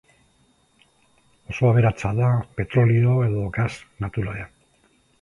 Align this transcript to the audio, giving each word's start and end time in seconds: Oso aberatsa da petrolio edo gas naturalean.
Oso 1.51 1.69
aberatsa 1.69 2.13
da 2.21 2.31
petrolio 2.63 3.15
edo 3.29 3.47
gas 3.61 3.73
naturalean. 4.07 4.55